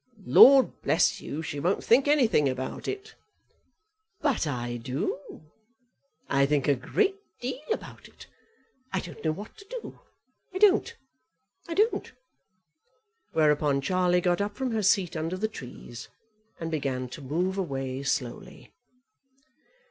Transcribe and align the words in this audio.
"Lord 0.25 0.81
bless 0.81 1.21
you 1.21 1.43
she 1.43 1.59
won't 1.59 1.83
think 1.83 2.07
anything 2.07 2.49
about 2.49 2.87
it." 2.87 3.13
"But 4.19 4.47
I 4.47 4.77
do; 4.77 5.43
I 6.27 6.47
think 6.47 6.67
a 6.67 6.73
great 6.73 7.17
deal 7.39 7.61
about 7.71 8.07
it. 8.07 8.25
I 8.91 8.99
don't 8.99 9.23
know 9.23 9.31
what 9.31 9.55
to 9.57 9.65
do, 9.69 9.99
I 10.55 10.57
don't; 10.57 10.95
I 11.67 11.75
don't." 11.75 12.11
Whereupon 13.33 13.81
Charlie 13.81 14.21
got 14.21 14.41
up 14.41 14.55
from 14.55 14.71
her 14.71 14.81
seat 14.81 15.15
under 15.15 15.37
the 15.37 15.47
trees 15.47 16.07
and 16.59 16.71
began 16.71 17.07
to 17.09 17.21
move 17.21 17.59
away 17.59 18.01
slowly. 18.01 18.71